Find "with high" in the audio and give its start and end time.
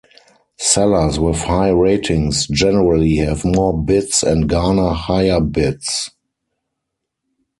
1.19-1.69